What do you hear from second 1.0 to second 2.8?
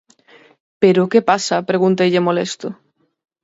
¿que pasa? _pregunteille molesto.